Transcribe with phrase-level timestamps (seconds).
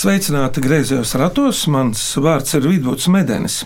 [0.00, 3.58] Sveicināti griezos ratos, mans vārds ir Vidvuds Medenis.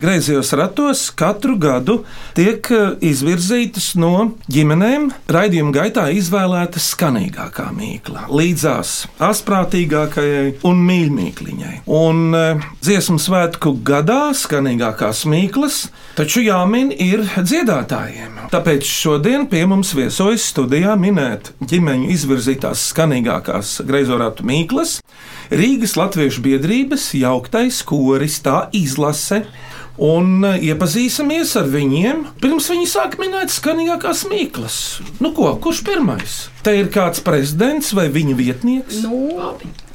[0.00, 1.98] Griezos ratos katru gadu
[2.36, 8.94] tiek eh, izvirzītas no ģimenēm raidījuma gaitā izvēlēta skanīgākā mīkla, līdzās
[9.28, 11.82] asprātīgākajai un mīļākajai.
[11.84, 15.82] Un eh, dziesmu svētku gadā skanīgākās mīklas
[16.16, 18.48] taču jāmin ir dziedātājiem.
[18.54, 25.02] Tāpēc šodien pie mums viesojas studijā minēt ģimeņu izvirzītās skanīgākās greizorātu mīklas.
[25.52, 29.44] Rīgas Latviešu biedrības jauktais koris tā izlase.
[29.94, 34.78] Un uh, iepazīsimies ar viņiem, pirms viņi sāk minēt skanīgākās mīklas.
[35.22, 36.38] Nu, ko, kurš pirmais?
[36.66, 39.04] Te ir kāds prezidents vai viņa vietnieks?
[39.06, 39.28] Nu,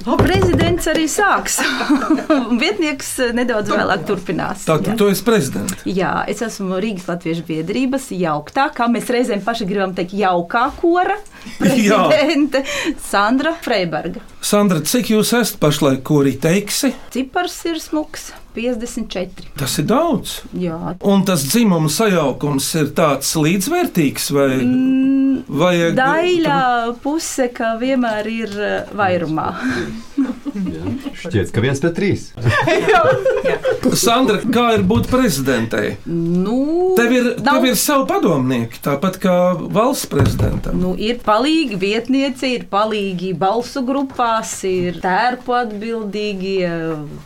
[0.06, 1.60] prezidents arī sāks.
[2.62, 4.64] Vietnieks nedaudz vēlāk turpinās.
[4.68, 5.76] Tātad tu esi prezidents.
[5.90, 11.18] Jā, es esmu Rīgas Latviešu biedrības jauktā, kā mēs reizēm paši gribam teikt, jaukā kora
[11.62, 12.64] prezidente
[13.10, 14.24] Sandra Freiberga.
[14.42, 16.94] Sandra, cik jūs esat pašlaik, ko arī teiksi?
[17.14, 18.32] Cipars ir smuks.
[18.60, 19.52] 54.
[19.60, 20.40] Tas ir daudz.
[20.58, 26.60] Jā, Un tas dzimuma sajaukums ir tāds līdzvērtīgs, vai Mm, vajag daļā
[27.04, 29.50] puse, kā vienmēr ir eh, vairumā.
[31.20, 32.30] Šķiet, ka viens pret trīs.
[34.00, 35.96] Sandra, kā ir būt prezidentei?
[36.10, 39.36] Nu, Tev ir, nav- tev ir savi padomnieki, tāpat kā
[39.74, 40.78] valsts prezidentam.
[40.82, 46.56] Nu, ir palīgi vietniece, ir palīgi balsu grupās, ir tērpu atbildīgi,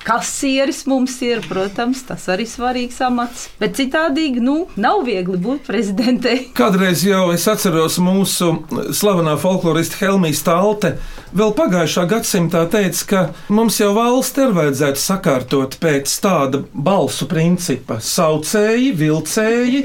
[0.08, 3.48] kasieris mums ir, protams, tas arī svarīgs amats.
[3.62, 6.48] Bet citādi, nu, nav viegli būt prezidentei.
[6.60, 8.54] Kādreiz jau es atceros mūsu
[8.96, 10.96] slavenā folklorista Helmijas Talte.
[11.34, 18.00] Vēl pagājušā gadsimtā teica, ka mums jau valsti ir vajadzētu sakārtot pēc tāda balsu principa-
[18.16, 19.84] saucēji, vilcēji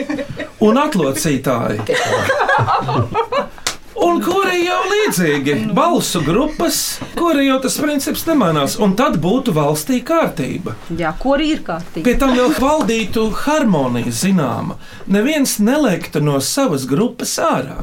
[0.65, 1.85] un atlocītāji.
[3.99, 6.79] Un kuri jau līdzīgi balsu grupas,
[7.17, 10.77] kuri jau tas princips nemainās, un tad būtu valstī kārtība.
[10.99, 12.05] Jā, arī ir kārtīgi.
[12.07, 14.79] Pie tam vēl valdītu harmonija zināma.
[15.11, 17.81] Neviens nelektu no savas grupas ārā.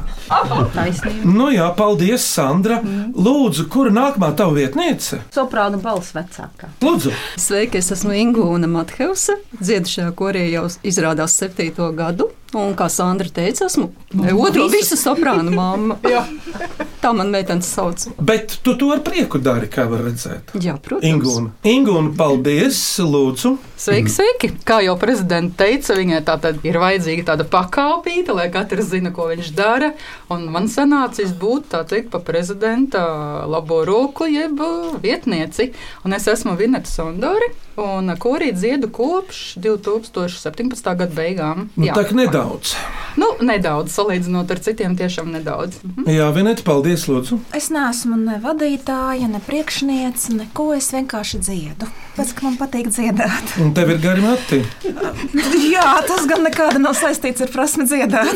[0.74, 1.28] Taisnība.
[1.36, 2.80] Nu jā, paldies, Sandra.
[3.12, 5.20] Lūdzu, kura nākamā tava vietniece?
[5.34, 6.72] Soprāna balss vecākā.
[6.84, 9.36] Lūdzu, Sveiki, es esmu Ingūna Matheusa.
[9.60, 12.30] Dziedu šajā korī jau izrādās septīto gadu.
[12.56, 13.90] Un, kā Sandra teica, esmu
[14.40, 15.98] otro visu soprānu mamma.
[17.06, 18.02] Tā man meitenes sauc.
[18.18, 20.50] bet tu to ar prieku dari, kā var redzēt.
[20.58, 21.06] Jā, protams.
[21.06, 23.52] Ingūna, Ingūna paldies, lūdzu.
[23.78, 24.48] Sveiki, sveiki!
[24.66, 29.28] Kā jau prezidents teica, viņai tā tad ir vajadzīga tāda pakāpīta, lai katrs zina, ko
[29.30, 29.92] viņš dara.
[30.32, 33.04] Un man sanācis būt tā teikt pa prezidenta
[33.46, 34.58] labo roku, jeb
[35.04, 35.70] vietnieci.
[36.08, 40.96] Un es esmu Vineta Sondori, un korī dziedu kopš 2017.
[40.96, 41.68] gada beigām.
[41.76, 42.72] Nu, tā kā nedaudz.
[43.20, 45.78] Nu, nedaudz, salīdzinot ar citiem, tiešām nedaudz.
[45.84, 46.08] Mhm.
[46.16, 47.38] Jā, Vineta, paldies, lūdzu.
[47.56, 50.70] Es neesmu ne vadītāja, ne priekšniece, neko.
[50.78, 51.88] Es vienkārši dziedu.
[52.16, 53.50] Pēc tam man patīk dziedāt.
[53.60, 54.62] Un tev ir gari mati.
[55.74, 58.32] Jā, tas gan nekāda nav saistīts ar prasmi dziedāt.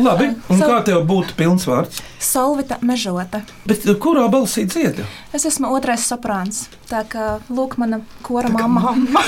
[0.00, 2.00] Labi, un kā tev būtu pilns vārds?
[2.24, 3.42] Solvita mežota.
[3.68, 5.04] Bet kurā balsī dziedi?
[5.36, 6.64] Es esmu otrais soprāns.
[6.88, 9.20] Tā kā lūk, mana kora mamma.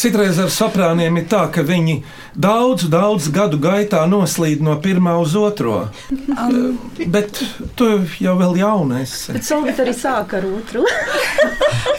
[0.00, 1.98] Citreiz ar soprāniem ir tā, ka viņi
[2.40, 5.90] daudz, daudz gadu gaitā noslīd no pirmā uz otro.
[6.10, 6.78] Um,
[7.10, 7.40] Bet
[7.76, 7.90] tu
[8.22, 9.14] jau vēl jaunais.
[9.34, 10.84] Bet Solvita arī sāka ar otru.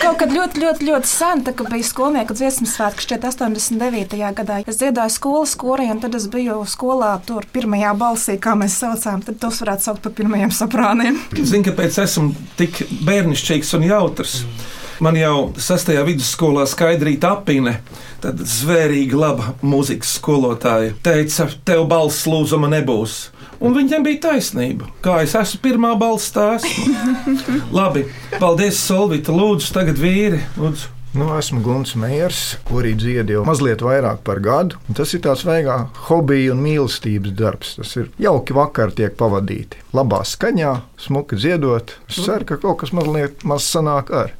[0.02, 4.20] kaut kad ļoti, ļoti, ļoti sen, tā, kad bija skolnieku dziesmu svētki, šķiet 89.
[4.38, 4.60] gadā.
[4.70, 9.24] Es dziedāju skolas korī, un tad es biju skolā tur pirmajā balsī, kā mēs saucām.
[9.26, 11.20] Tad tos varētu saukt par pirmajiem soprāniem.
[11.38, 14.38] Zinu, kāpēc esmu tik bērnišķīgs un jautrs.
[15.02, 17.80] Man jau sastajā vidusskolā skaidrīta apine,
[18.22, 23.24] tad zvērīgi laba mūzikas skolotāja teica, tev balss lūzuma nebūs.
[23.62, 24.88] Un viņam bija taisnība.
[25.06, 26.96] Kā es esmu pirmā balss, tā esmu.
[27.78, 28.08] Labi,
[28.42, 29.36] paldies, Solvita.
[29.36, 30.42] Lūdzu, tagad vīri.
[30.58, 30.90] Lūdzu.
[31.12, 34.78] Nu, esmu Gunts Meijers, kurī dziedā jau mazliet vairāk par gadu.
[34.88, 35.76] Un Tas ir tāds veigā
[36.08, 37.74] hobija un mīlestības darbs.
[37.82, 39.82] Tas ir jauki vakar tiek pavadīti.
[39.92, 40.72] Labā skaņā,
[41.04, 41.98] smuki dziedot.
[42.08, 44.32] Es ceru, ka kaut kas mazliet maz sanāk ar.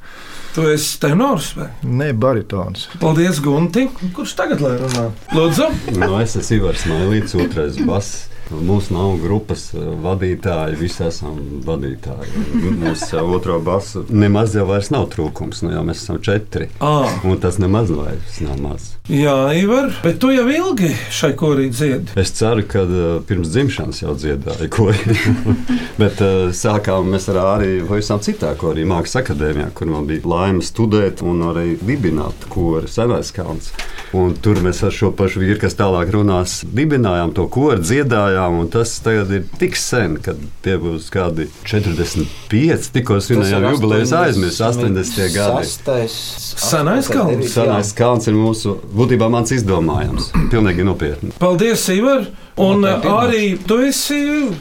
[0.56, 1.70] Tu esi tenors vai?
[1.84, 2.88] Ne baritons.
[3.04, 3.90] Paldies, Gunti.
[4.16, 5.10] Kurš tagad lai runā?
[5.36, 5.68] Lūdzu.
[6.00, 8.31] No, es esmu Ivars Mailīts, otrais bass.
[8.52, 12.46] Mums nav grupas eh, vadītāji, visi esam vadītāji.
[12.82, 16.68] Mums jau otro basu nemaz jau vairs nav trūkums, nu jau mēs esam četri.
[16.84, 18.90] À, Un tas nemaz vairs nav maz.
[19.08, 22.12] jā, Ivar, bet tu jau ilgi šai korī dziedi.
[22.20, 25.18] Es ceru, ka uh, pirms dzimšanas jau dziedāju kori.
[26.02, 26.18] Bet
[26.56, 31.44] sākām mēs ar arī pavisam citā korī, Mākslas akadēmijā, kur man bija laime studēt un
[31.52, 33.70] arī dibināt kori senais kalns.
[34.18, 38.41] Un tur mēs ar šo pašu vīru, kas tālāk runās, dibinājām to kori, dziedājām.
[38.50, 44.64] Un Tas tagad ir tik sen, kad tie būs kādi 45, tikko svinējām jubilejas aizmirst
[44.64, 45.20] 80.
[45.36, 46.06] gadi.
[46.12, 47.52] Senais kalns.
[47.54, 50.32] Senais kalns ir mūsu, būtībā mans izdomājums.
[50.54, 51.36] Pilnīgi nopietni.
[51.42, 52.30] Paldies, Ivar!
[52.62, 54.18] Un uh, arī tu esi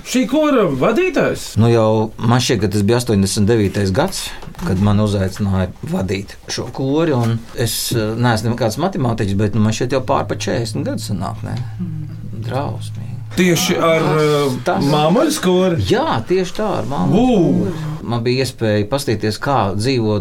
[0.06, 1.56] šī kora vadītājs.
[1.60, 1.88] Nu jau
[2.22, 3.90] man šķiet, ka tas bija 89.
[3.96, 4.22] gads,
[4.62, 7.14] kad man uzaicināja vadīt šo kori.
[7.16, 11.02] un Es eh, neesmu nekāds matemātiķis, bet nu, man šķiet jau pār pa 40 gadu
[11.02, 11.42] sanāk.
[11.46, 11.56] Ne?
[12.46, 13.09] Drausmīgi.
[13.36, 15.84] Tieši ar uh, Tas- māmoļu kori.
[15.90, 16.90] Jā, tieši tā, ar Vū!
[16.90, 17.72] māmu.
[18.10, 20.18] Man bija iespēja paskatīties, kā dzīvo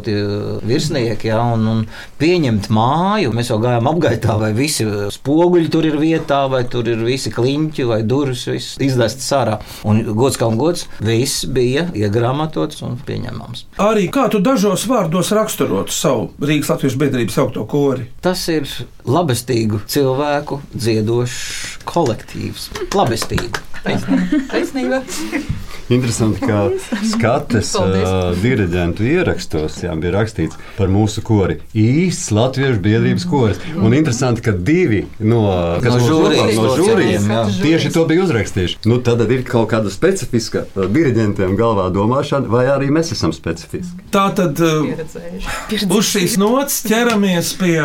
[0.68, 1.80] virsnieki, ja, un, un
[2.22, 3.34] pieņemt māju.
[3.36, 7.88] Mēs jau gājām apgaitā, vai visi spoguļi tur ir vietā, vai tur ir visi kliņķi,
[7.90, 9.58] vai durvis, viss izdestas ārā.
[9.90, 13.66] Un gods kā un gods, viss bija iegrāmatots un pieņemams.
[13.84, 18.10] Arī kā tu dažos vārdos raksturotu savu Rīgas Latvijas biedrības augto kori?
[18.24, 18.70] Tas ir
[19.10, 22.70] labestīgu cilvēku dziedošs kolektīvs.
[22.94, 23.66] Labestīgi.
[24.52, 25.04] Taisnība.
[25.90, 26.68] Interesanti, ka
[27.10, 31.58] skates uh, diriģentu ierakstos jā, bija rakstīts par mūsu kori.
[31.74, 33.62] Īsts latviešu biedrības koris.
[33.74, 35.42] Un interesanti, ka divi no,
[35.82, 37.42] kas No žūrijas no jā.
[37.64, 38.80] tieši to bija uzrakstījuši.
[38.90, 44.06] Nu, tad ir kaut kāda specifiska diriģentiem galvā domāšana, vai arī mēs esam specifiski.
[44.14, 44.86] Tā tad uh,
[45.90, 47.80] uz šīs nots ķeramies pie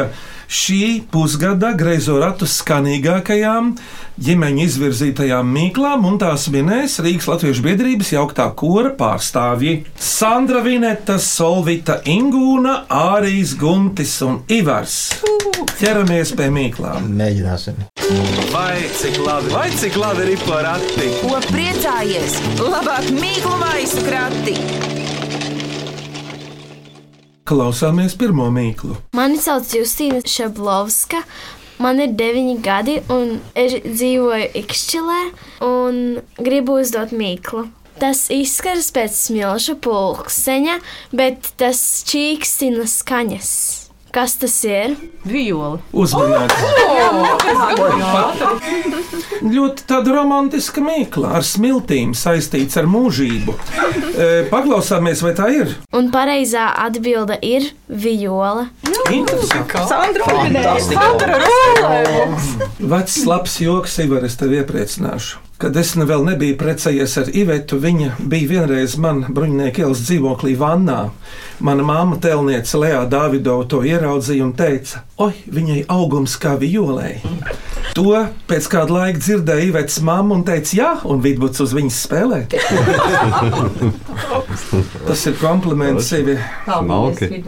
[0.49, 3.75] šī pusgada greizo ratu skanīgākajām
[4.21, 11.99] ģimeņu izvirzītajām mīklām, un tās minēs Rīgas Latviešu biedrības jauktā kora pārstāvji Sandra Vineta, Solvita
[12.11, 14.99] Ingūna, Ārijas Guntis un Ivars.
[15.81, 17.11] Ķeramies pie mīklām.
[17.19, 17.81] Mēģināsim.
[18.53, 21.11] Vai cik labi, vai cik labi ir porakti?
[21.25, 22.39] Ko priecājies?
[22.63, 24.59] Labāk mīklu maisu krati!
[27.45, 28.95] Klausāmies pirmo mīklu.
[29.19, 31.21] Mani sauc Justīna Šablovska.
[31.79, 35.23] Man ir 9 gadi, un es dzīvoju Ikšķilē
[35.67, 36.03] un
[36.39, 37.67] gribu uzdot mīklu.
[37.99, 40.81] Tas izskatās pēc smilšu pulksteņa,
[41.15, 41.81] bet tas
[42.11, 43.84] čīkstina skaņas.
[44.15, 44.93] Kas tas ir?
[45.27, 45.81] Viola.
[45.91, 46.55] Uzmanīgi!
[49.43, 53.57] Ļoti tāda romantiska mīkla ar smiltīm saistīts ar mūžību.
[54.15, 55.73] E, Paklausāmies, vai tā ir?
[55.99, 58.69] Un pareizā atbilde ir viola.
[59.11, 59.83] Interesanti.
[59.91, 60.23] Sandra
[62.79, 65.43] Vecs, labs joks, Ivar, es tevi iepriecināšu.
[65.59, 70.57] Kad es ne vēl nebiju precējies ar Ivetu, viņa bija vienreiz man bruņinieka ielas dzīvoklī
[70.61, 71.05] vannā.
[71.65, 77.23] Mana māma telniece Lea Dāvidova to ieraudzīja un teica, oi, viņai augums kā violei.
[77.97, 78.19] To
[78.51, 82.43] pēc kāda laika dzirdēja Ivetas mamma un teica, jā, un vidbuds uz viņas spēlē.
[85.09, 86.37] Tas ir kompliments sevi.
[86.67, 87.41] Smalki.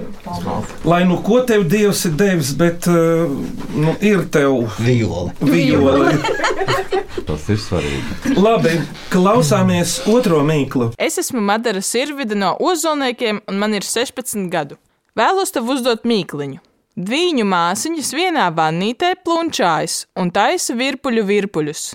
[0.88, 3.28] Lai nu ko tev Dievs ir devis, bet uh,
[3.76, 5.28] nu, ir tev Viola.
[5.44, 6.16] viola.
[7.26, 8.36] Tas ir svarīgi.
[8.38, 8.76] Labi,
[9.10, 10.92] klausāmies otro mīklu.
[11.00, 14.78] Es esmu Madara Sirvida no Ozolniekiem, un man ir 16 gadu.
[15.16, 16.60] Vēlos tev uzdot mīkliņu.
[16.96, 21.90] Viņu māsiņas vienā vannītē plunčājas un taisa virpuļu virpuļus.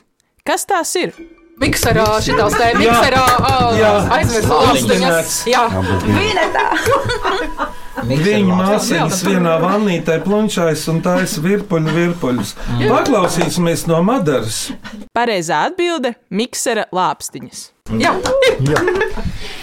[0.45, 1.13] Kas tās ir?
[1.61, 3.23] Mikserā šitās te mikserā
[3.77, 3.89] Jā.
[4.17, 5.47] aizmirst.
[5.49, 5.65] Jā,
[8.01, 12.55] Viņa māsīņas vienā vannītē plunčājas un taisa virpuļu virpuļus.
[12.81, 14.71] Paklausīsimies no Madaras.
[15.17, 17.69] Pareizā atbilde- miksera lāpstiņas.
[18.01, 18.13] Jā.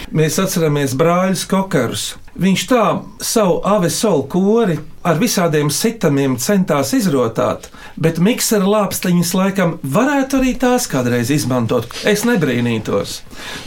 [0.09, 2.07] Mēs atceramies brāļus Kokarus.
[2.39, 2.85] Viņš tā
[3.25, 10.87] savu avesolu kori ar visādiem sitamiem centās izrotāt, bet miksera lāpstiņas laikam varētu arī tās
[10.91, 11.87] kādreiz izmantot.
[12.09, 13.21] Es nebrīnītos.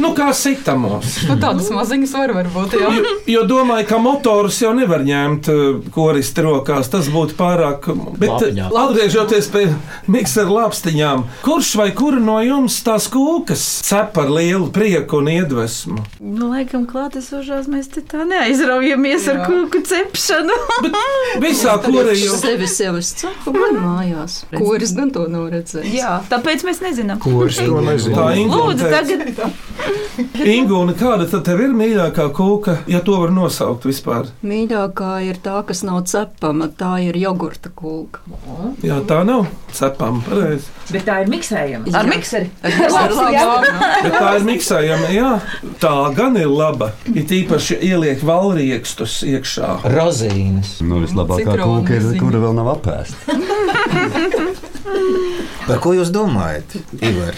[0.03, 1.17] Nu, kā sitamos.
[1.29, 2.91] Nu, tādas maziņas var varbūt, jā.
[2.95, 5.63] Jo, jo domāju, ka motorus jau nevar ņemt uh,
[5.95, 6.91] koristi rokās.
[6.91, 7.89] Tas būtu pārāk.
[8.19, 8.69] Bet, Lapiņā.
[8.69, 9.65] uh, atgriežoties pie
[10.11, 16.01] miksera lāpstiņām, kurš vai kura no jums tās kūkas cep ar lielu prieku un iedvesmu?
[16.19, 19.47] Nu, laikam, klātesošās mēs te tā neaizraujamies ar Jā.
[19.47, 20.57] kūku cepšanu.
[21.43, 24.41] Visā korī jau Sevi sev es cepu man mājās.
[24.51, 25.93] Koris gan to nav redzējis.
[25.95, 27.21] Jā, tāpēc mēs nezinām.
[27.23, 28.17] Kurš to nezina?
[28.17, 28.91] tā Lūdzu, ingūna.
[28.91, 29.21] tagad
[30.55, 34.29] Ingūna, kāda tad tev ir mīļākā kūka, ja to var nosaukt vispār?
[34.45, 38.23] Mīļākā ir tā, kas nav cepama, tā ir jogurta kūka.
[38.85, 40.69] Jā, tā nav cepama, pareizi.
[40.91, 41.93] Bet tā ir miksējama.
[41.97, 42.51] Ar mikseri.
[42.61, 45.31] Bet tā ir miksējama, jā.
[45.81, 46.91] Tā gan ir laba.
[47.11, 49.77] Ir īpaši ieliek valriekstus iekšā.
[49.95, 50.79] Rozīnes.
[50.85, 53.39] Nu, vislabākā kūka ir, kura vēl nav apēsta.
[55.67, 57.37] Par ko jūs domājat, Ivar?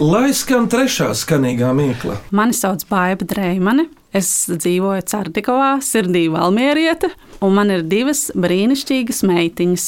[0.00, 2.16] Lai skan trešā skanīgā mīkla.
[2.34, 3.86] Mani sauc Baiba Dreimane.
[4.16, 7.12] Es dzīvoju Cārdikovā, sirdī Valmierieta,
[7.46, 9.84] un man ir divas brīnišķīgas meitiņas.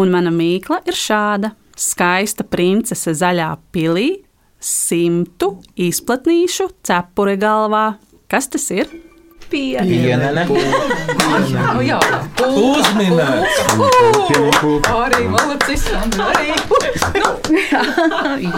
[0.00, 4.22] Un mana mīkla ir šāda: skaista princese zaļā pilī,
[4.60, 7.86] simtu izplatnīšu cepure galvā.
[8.30, 8.88] Kas tas ir?
[9.50, 10.46] Pienene.
[10.46, 11.98] Nu, jā,
[12.40, 13.60] Uzminēts.
[14.90, 15.86] Arī malacis,
[16.22, 16.52] arī.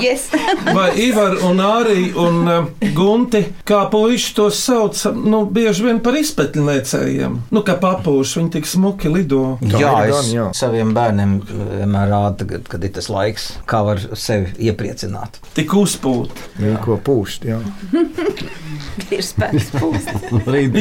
[0.02, 0.28] yes.
[0.74, 6.16] Vai Ivar un Arī un uh, Gunti, kā puiši tos sauc, nu, bieži vien par
[6.20, 7.38] izpētniecējiem.
[7.54, 9.42] Nu, kā papūši, viņi tik smuki lido.
[9.64, 15.40] Jā, es saviem bērniem vienmēr rādu, kad, kad ir tas laiks, kā var sevi iepriecināt.
[15.56, 16.44] Tik uzpūt.
[16.84, 17.58] Ko pūst, jā.
[19.14, 20.12] ir spēks pūst.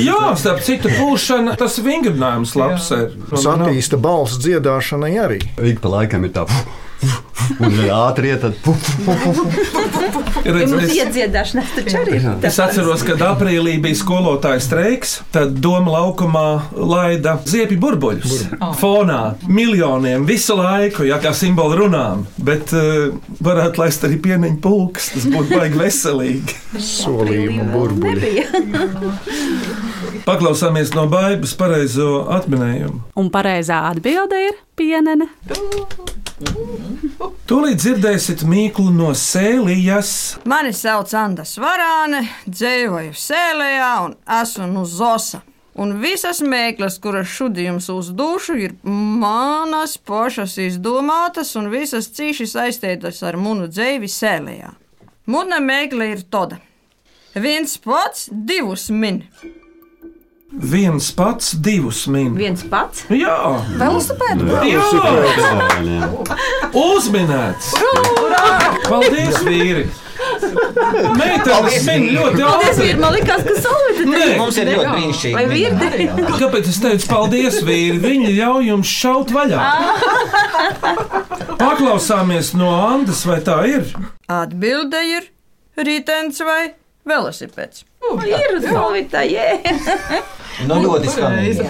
[0.05, 3.11] Jā, starp citu, pūšana, tas vingrinājums labs ir.
[3.31, 5.41] Satīsta balss dziedāšanai arī.
[5.71, 6.45] Ik pa laikam ir tā.
[7.61, 8.53] Un ātri iet, tad.
[10.41, 12.27] Mums iedziedāšanās taču arī ir.
[12.47, 16.45] Es atceros, kad aprīlī bija skolotāja streiks, tad Doma laukumā
[16.77, 18.35] laida ziepju burbuļus.
[18.79, 22.25] Fonā miljoniem visu laiku, ja kā simbolu runām.
[22.41, 23.11] Bet uh,
[23.43, 26.57] varētu laist arī pieneņu pulks, tas būtu baigi veselīgi.
[26.91, 28.31] Solījumu burbuļi.
[30.29, 33.03] Paklausāmies no baigas pareizo atminējumu.
[33.17, 35.29] Un pareizā atbilde ir pienene.
[37.49, 40.11] Tūlīt dzirdēsiet mīklu no sēlijas.
[40.49, 45.41] Mani sauc Anna Svarāne, dzīvoju Sēlējā un esmu no Zosa.
[45.81, 53.21] Un visas mēklas, kuras šodien jums uzdošu, ir manas pašas izdomātas un visas cīši saistītas
[53.23, 54.73] ar munu dzīvi Sēlējā.
[55.31, 56.59] Muna mēkla ir tāda.
[57.35, 59.23] Viens pats divus min.
[60.51, 62.33] Viens pats, divus min.
[62.35, 63.05] Viens pats?
[63.07, 63.35] Jā,
[63.79, 64.49] Velosipēdu?
[64.67, 64.83] Jā!
[66.75, 67.69] Uzminēts!
[68.89, 69.85] Paldies, vīri!
[71.15, 72.73] Meitenes min ļoti ātri.
[72.81, 74.25] vīri, man likās, ka Solvita Nē.
[74.41, 75.33] Mums ir ļoti brīnišķīgi.
[75.37, 76.07] Vai virdi?
[76.43, 78.01] Kāpēc es teicu paldies, vīri?
[78.03, 79.61] Viņi ļauj jums šaut vaļā.
[81.61, 83.87] Paklausāmies no Andas, vai tā ir?
[84.31, 85.31] Atbilde ir
[85.79, 86.73] rītens vai
[87.07, 87.85] velosipēds.
[88.27, 89.49] Ir Solvita, jē.
[90.67, 91.67] Nu, ļoti skanīgi.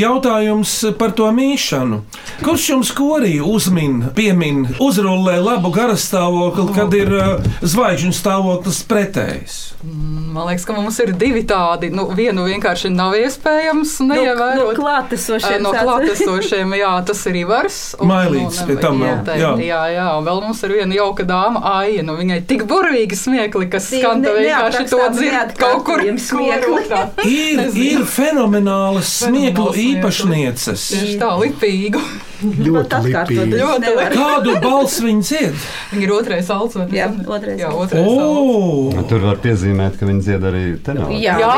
[0.00, 2.00] Jautājums par to mīšanu.
[2.44, 9.58] Kurš jums korī uzmin, piemin, uzrullē labu garastāvokli, kad ir uh, zvaigžņu stāvoklis pretējs?
[9.82, 11.88] Man liekas, ka mums ir divi tādi.
[11.94, 14.58] Nu, vienu vienkārši nav iespējams neievērot.
[14.60, 17.78] no klātesošiem Eh, No klātesošiem, jā, tas ir Ivars.
[18.00, 19.50] Mailītis pie tam vēl, jā.
[19.64, 22.04] jā, jā, un vēl mums ir viena jauka dāma, Aija.
[22.06, 23.80] Nu, viņai tik burvīgi smiekli, ka
[24.20, 26.84] ne- vienkārši to dzird kaut kur smiekli.
[27.30, 30.86] Ir, ir fenomenālas smieklu īpašnieces.
[30.94, 32.02] Tieši tā, lipīgu.
[32.66, 33.48] Ļoti lipīgi.
[33.60, 33.94] Ļoti.
[34.14, 35.64] Kādu balsi viņi dzied?
[35.92, 36.78] Viņa ir otrais alts.
[36.94, 37.92] Jā, otrais Jā, alts.
[37.92, 39.00] otrais alts.
[39.00, 39.04] O!
[39.10, 41.18] Tur var piezīmēt, ka viņi dzied arī tenoru.
[41.20, 41.50] Jā, Jā,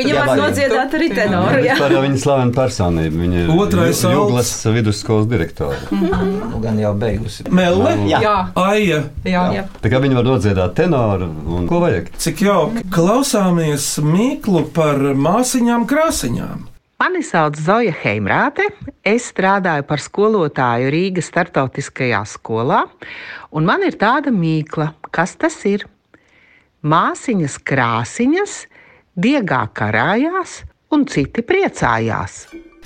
[0.00, 1.60] jā, var nodziedāt arī tenoru.
[1.64, 1.74] jā.
[1.76, 3.20] Vispār jau viņa slavena personība.
[3.24, 4.52] Viņa ir Otrais alts.
[4.74, 5.76] vidusskolas direktore.
[5.90, 7.44] Nu, gan jau beigusi.
[7.50, 8.20] Mele, Jā.
[8.24, 8.36] Jā.
[8.56, 9.02] Aija.
[9.24, 9.44] Jā.
[9.54, 9.64] Jā.
[9.82, 12.10] Tā kā viņi var nodziedāt tenoru un ko vajag?
[12.20, 12.84] Cik jauki.
[12.90, 16.66] Klausāmies mīklu par māsiņām krāsiņām.
[17.00, 18.66] Mani sauc Zoja Heimrāte.
[19.00, 22.82] Es strādāju par skolotāju Rīgas startautiskajā skolā,
[23.56, 25.86] un man ir tāda mīkla, kas tas ir.
[26.84, 28.56] Māsiņas krāsiņas,
[29.16, 30.58] diegā karājās,
[30.92, 32.42] un citi priecājās.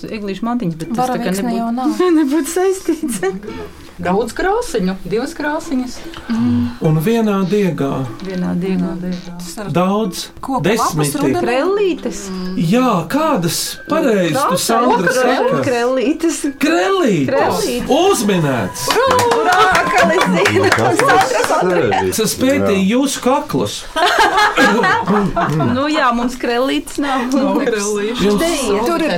[0.06, 3.83] Eglīša mantiņas, bet tas tā kā nebūtu, nebūtu saistīts.
[3.94, 5.98] Daudz krāsiņu, divas krāsiņas.
[6.82, 7.90] Un vienā diegā
[8.26, 8.50] Vienā
[9.70, 11.20] daudz Koka lapas desmitīgi.
[11.22, 11.42] rudenī.
[11.44, 12.22] Krellītes.
[12.58, 13.58] Jā, kādas
[13.88, 15.60] pareizas tu Sandra saka?
[15.66, 16.40] Krellītes.
[16.58, 17.86] Krellītes.
[17.86, 18.88] Uzminēts.
[22.24, 23.78] Es pētīju jūsu kaklus.
[25.74, 27.28] Nu jā, mums krellītes nav.
[27.34, 28.82] Nav Te ir.
[28.88, 29.12] Tur ir.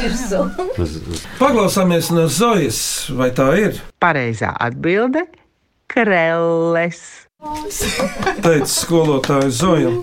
[0.00, 0.40] Virsū.
[1.40, 2.69] Paklausāmies no Zojas,
[3.16, 3.80] vai tā ir?
[4.02, 5.26] Pareizā atbilde-
[5.92, 7.26] krelles.
[8.44, 9.94] teica skolotāja Zoja.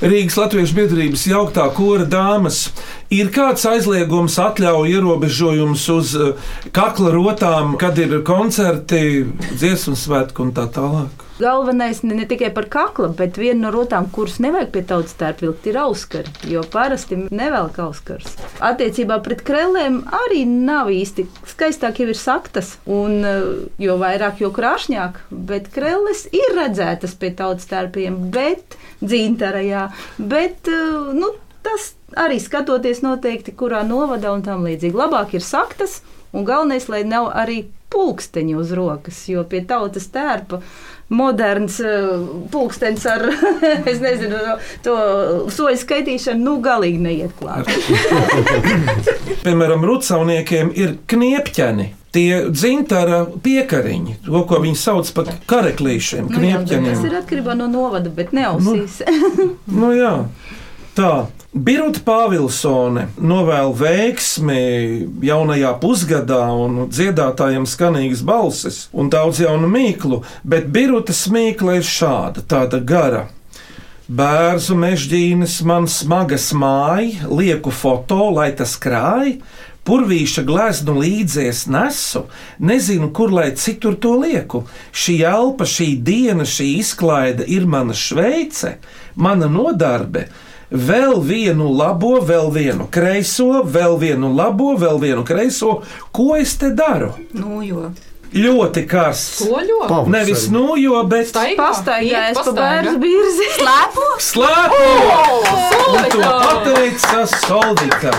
[0.00, 2.70] Rīgas Latviešu biedrības jauktā kora dāmas.
[3.12, 10.52] Ir kāds aizliegums, atļauja ierobežojums uz eh, kakla rotām, kad ir koncerti, dziesmu svētki un
[10.56, 11.25] tā tālāk?
[11.38, 15.44] Galvenais ne, ne tikai par kaklu, bet viena no rotām, kuras nevajag pie tautas tērpa
[15.44, 16.32] vilkt, ir auskari.
[16.48, 18.38] Jo parasti nevelk auskars.
[18.64, 23.44] Attiecībā pret krēlēm arī nav īsti skaistāk, jau ir saktas, un eh,
[23.84, 25.26] jo vairāk, jo krāšņāk.
[25.50, 29.90] Bet krēles ir redzētas pie tautas tērpiem, bet dzintarajā.
[30.16, 31.34] Bet, eh, nu,
[31.66, 34.96] tas arī skatoties noteikti, kurā novadā un tam līdzīgi.
[34.96, 36.00] Labāk ir saktas,
[36.32, 40.60] un galvenais, lai nav arī pulksteņi uz rokas, jo pie tautas tērpa
[41.08, 43.22] moderns uh, pulkstenis ar,
[43.90, 44.40] es nezinu,
[44.82, 44.96] to
[45.54, 47.70] soļu skaitīšanu, nu, galīgi neiet klāt.
[49.46, 51.92] Piemēram, rudsauniekiem ir kniepķeni.
[52.16, 57.02] Tie dzintara piekariņi, to, ko viņi sauc par kareklīšiem, Nu, jā, tas kniepķeniem.
[57.10, 59.02] ir atkarībā no novada, bet ne ausīs.
[59.68, 60.14] Nu, jā.
[60.96, 64.60] Tā, Birta Pāvilsone novēl veiksmi
[65.28, 72.46] jaunajā pusgadā un dziedātājiem skanīgas balsis un daudz jaunu mīklu, bet Birta smīkla ir šāda,
[72.48, 73.26] tāda gara.
[74.08, 79.34] Bērnu mežģīnes man smagas māja, lieku foto, lai tas krāj,
[79.84, 82.24] purvīša gleznu līdzies nesu,
[82.56, 84.64] nezinu, kur lai citur to lieku.
[84.96, 88.78] Šī elpa, šī diena, šī izklaide ir mana šveice,
[89.14, 90.28] mana nodarbe.
[90.70, 95.80] Vēl vienu labo, vēl vienu kreiso, vēl vienu labo, vēl vienu kreiso.
[96.10, 97.12] Ko es te daru?
[97.38, 97.92] Nu, jo.
[98.34, 99.44] Ļoti karsts.
[99.46, 100.10] Pavasarī.
[100.10, 103.46] Nevis nūjo, bet Pastaigājis pa bērnu birzi.
[103.54, 104.08] Slēpo?
[104.26, 104.88] slēpo!
[105.86, 108.12] Un to pateica Solvita.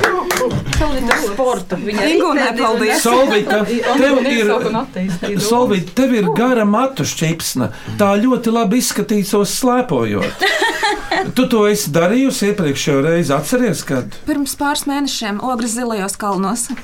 [0.78, 1.80] Solita sporta.
[1.84, 3.04] Viņa Ingūnē, paldies.
[3.04, 5.44] Solvita, tev ir.
[5.44, 7.74] Solvīt, tev ir gara matu šķipsna.
[8.00, 10.48] Tā ļoti labi izskatītos slēpojot.
[11.38, 14.18] Tu to esi darījusi iepriekšējo reizi, atceries, kad?
[14.28, 16.68] Pirms pāris mēnešiem ogres zilajos kalnos.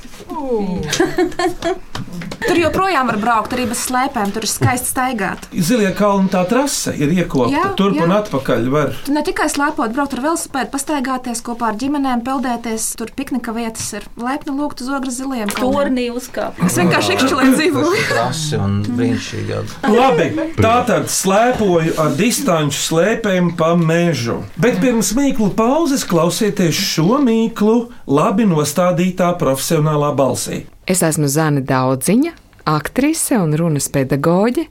[2.48, 5.46] Tur joprojām var braukt arī bez slēpēm, tur ir skaisti staigāt.
[5.54, 8.20] Zilie kalni tā trase ir iekopta Jā, turp un jā.
[8.24, 8.68] atpakaļ.
[8.74, 8.96] Var.
[9.06, 12.90] Tu ne tikai slēpot, braukt ar velosipēdu, pastaigāties kopā ar ģimenēm, peldēties.
[13.00, 15.78] Tur piknika vietas ir laipni lūgt uz ogres zilajiem kalniem.
[15.78, 16.62] Tornī uzkāpt.
[16.68, 18.04] Es vienkārši ikšķilē dzīvoju.
[18.10, 19.62] Krasi un brīnišķīgi.
[19.94, 24.42] Labi, tā tad slēpoju ar distanču slēpēm pa mežu.
[24.60, 30.64] Bet pirms mīklu pauzes klausieties šo mīklu labi nostādītā profesionālā balsī.
[30.84, 32.34] Es esmu Zana Daudziņa,
[32.68, 34.66] aktrise un runas pedagoģe,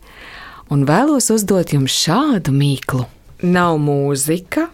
[0.69, 3.07] un vēlos uzdot jums šādu mīklu.
[3.49, 4.67] Nav mūzika,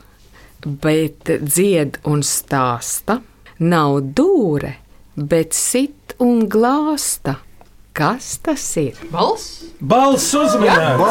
[0.67, 3.21] bet dzied un stāsta,
[3.63, 4.73] nav dūre,
[5.15, 7.37] bet sit un glāsta.
[7.95, 8.99] Kas tas ir?
[9.15, 9.63] Balss?
[9.79, 11.07] Balss uzmanība!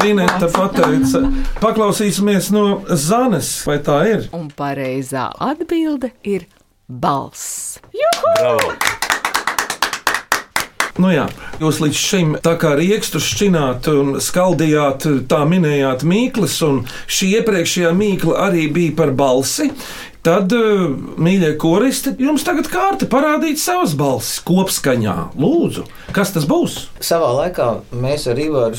[0.00, 1.24] Vineta pateica,
[1.58, 4.30] paklausīsimies no Zanes, vai tā ir?
[4.38, 6.46] Un pareizā atbilde ir
[6.90, 7.78] balss.
[11.00, 11.24] Nu jā,
[11.62, 17.92] jūs līdz šim tā kā rīkstu šķināt un skaldījāt, tā minējāt mīklas, un šī iepriekšējā
[17.96, 19.70] mīkla arī bija par balsi.
[20.26, 20.82] Tad, eh,
[21.16, 25.14] mīļie koristi, jums tagad kārta parādīt savas balsis kopskaņā.
[25.40, 26.90] Lūdzu, kas tas būs?
[27.00, 28.76] Savā laikā mēs ar Ivaru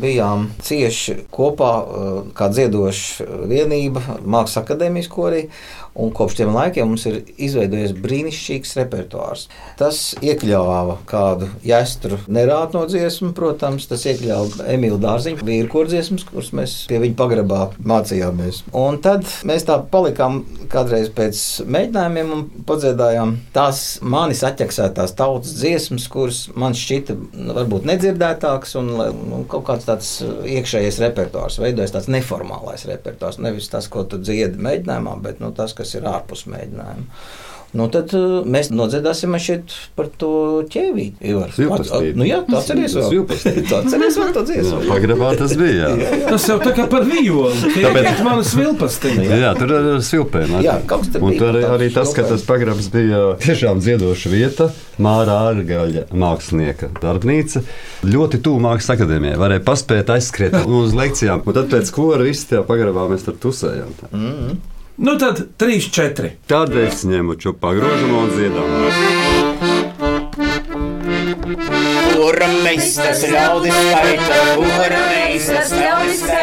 [0.00, 5.48] bijām cieši kopā, eh, kā dziedoša vienība, Mākslas akadēmijas korī.
[5.98, 9.46] Un kopš tiem laikiem mums ir izveidojies brīnišķīgs repertuārs.
[9.80, 16.76] Tas iekļāva kādu jāstru nerātno dziesmu, protams, tas iekļāva Emīlu Dārziņu, vīru kordziesmas, kuras mēs
[16.90, 18.62] pie viņa pagrabā mācījāmies.
[18.78, 26.08] Un tad mēs tā palikām kādreiz pēc mēģinājumiem un padziedājām tās manis atķeksētās tautas dziesmas,
[26.12, 32.10] kuras man šķita nu, varbūt nedzirdētākas un nu, kaut kāds tāds iekšējais repertuārs, veidojas tāds
[32.12, 37.06] neformālais repertuārs, nevis tas, ko tu dziedi mēģinājumā, bet nu, tas, kas ir ārpus mēģinājuma.
[37.76, 40.28] Nu, tad uh, mēs nodziedāsim šeit par to
[40.72, 41.18] ķēvīti.
[42.16, 42.38] Nu, jā,
[42.96, 43.10] vēl.
[43.12, 43.64] Zivpastīti.
[43.68, 44.78] Tā atceries vēl to dziesmu.
[44.78, 45.90] Jā, pagrabā tas bija.
[46.00, 46.20] Jā.
[46.30, 47.52] Tas jau tā kā par violi.
[47.74, 49.34] Tāpēc- Tāpēc manas vilpastiņas.
[49.42, 50.54] Jā, tur ir ar silpēm.
[50.64, 53.84] Jā, kaut kas tur Un bija tur arī, arī tas, ka tas pagrabs bija tiešām
[53.84, 54.70] dziedoša vieta,
[55.04, 57.60] Māra Ārgaļa mākslinieka darbnīca.
[58.08, 59.36] Ļoti tuvu mākslas akadēmijai.
[59.44, 61.44] Varēja paspēt aizskriet uz lekcijām.
[61.44, 63.92] Un tad pēc kora viss tajā pagrabā mēs tur tusējām.
[64.08, 64.56] Mm.
[65.00, 66.30] Nu tad 3, 4.
[66.46, 68.66] Tad es ņemu čo pagrožam un dziedam.
[72.18, 76.37] Kura meistars ļaudis skaita, kura meistars ļaudis skaita,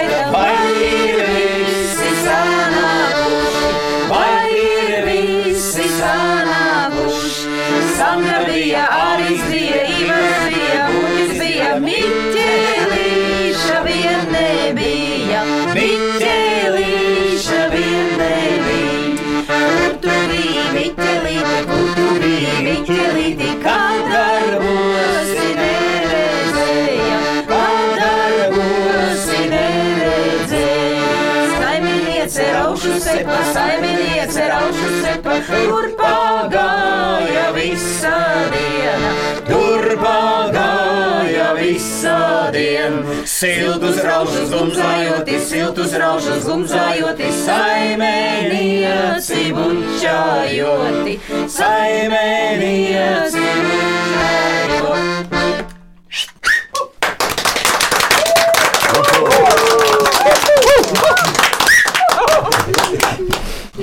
[43.25, 51.17] Siltus raušus gumzājoti, siltus raušus gumzājoti, saimnieci bučājoti,
[51.49, 54.05] saimnieci bučājoti.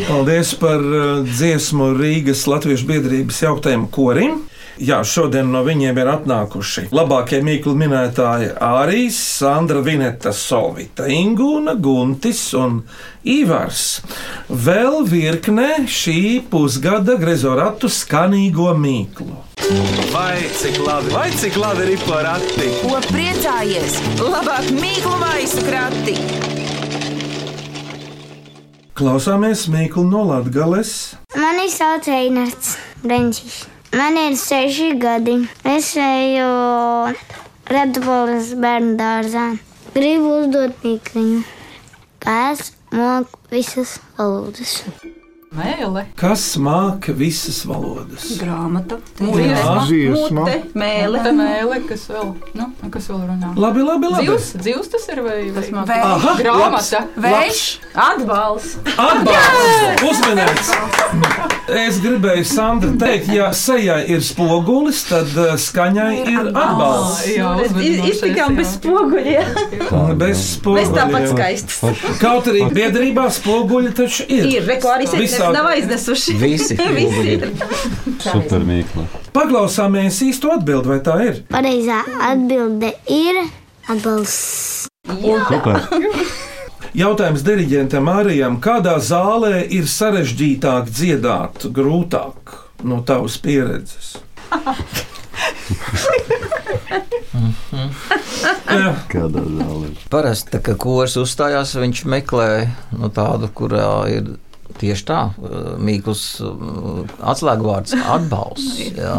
[0.07, 4.52] Paldies par uh, dziesmu Rīgas Latviešu biedrības jauktajam korim.
[4.81, 12.41] Jā, šodien no viņiem ir atnākuši labākie mīklu minētāji Ārijas, Sandra Vineta, Solvita, Ingūna, Guntis
[12.57, 12.79] un
[13.29, 14.01] Ivars.
[14.49, 19.37] Vēl virkne šī pusgada grezoratu skanīgo mīklu.
[20.15, 22.71] Vai cik labi, vai cik labi ir porakti?
[22.81, 24.01] Ko priecājies?
[24.25, 26.17] Labāk mīklu maisu krati!
[28.97, 31.13] Klausāmies mīklu no Latgales.
[31.37, 33.63] Mani sauc Einards Benčīs.
[33.93, 35.35] Man ir seši gadi.
[35.69, 36.47] Es eju
[37.69, 39.45] Redbolas bērnu dārzā.
[39.93, 41.43] Gribu uzdot mīkliņu.
[42.25, 44.79] Kā es moku visas valodas?
[45.53, 46.07] Mēle.
[46.17, 48.25] Kas māca visas valodas?
[48.41, 48.97] Grāmata,
[50.81, 51.21] mēle.
[51.21, 53.51] Tā mēle, kas vēl, nu, kas vēl runā?
[53.61, 54.31] Labi, labi, labi.
[54.31, 56.07] Dzīvs, dzīvs tas ir vai, vai Vējš.
[56.09, 57.03] Aha, grāmata?
[57.21, 57.63] labs.
[57.93, 58.79] Atbalsts.
[58.97, 60.07] Atbalsts!
[60.09, 60.73] Uzmanīgs!
[61.73, 67.29] Es gribēju Sandra teikt, ja sejai ir spogulis, tad uh, skaņai ir atbalsts.
[67.29, 67.53] Jā,
[68.09, 69.53] Iztikām bez spoguļiem.
[70.17, 70.97] Bez Mēs spoguļiem.
[70.97, 72.03] tāpat skaistas.
[72.23, 74.49] Kaut arī biedrībā spoguļi taču ir.
[74.49, 75.57] Ir, reko arī sēdēs Visādi.
[75.59, 76.37] nav aiznesuši.
[76.41, 77.47] Visi Visi ir.
[78.23, 79.07] Super mīkla.
[79.35, 81.43] Paklausāmies īsto atbildi, vai tā ir?
[81.51, 83.43] Pareizā atbilde ir
[83.91, 84.89] atbalsts.
[85.13, 85.83] Super.
[86.93, 92.53] Jautājums diriģentam Mārijam, kādā zālē ir sarežģītāk dziedāt, grūtāk
[92.85, 94.13] no tavas pieredzes?
[98.73, 98.93] Jā.
[99.11, 99.91] Kādā zālē?
[100.13, 102.49] Parasti, kad kurs uzstājās, viņš meklē
[102.99, 104.35] nu, tādu, kurā ir
[104.81, 105.21] tieši tā,
[105.83, 106.23] mīkls
[107.33, 108.79] atslēgvārds- atbalsts.
[109.05, 109.17] jā.